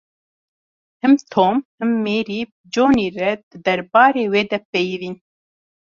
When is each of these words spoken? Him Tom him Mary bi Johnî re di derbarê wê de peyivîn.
Him 1.03 1.17
Tom 1.33 1.55
him 1.79 1.89
Mary 2.05 2.39
bi 2.49 2.55
Johnî 2.73 3.07
re 3.19 3.31
di 3.49 3.57
derbarê 3.65 4.25
wê 4.33 4.41
de 4.51 4.59
peyivîn. 4.71 5.15